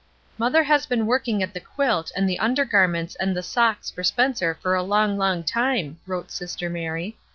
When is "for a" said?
4.59-4.81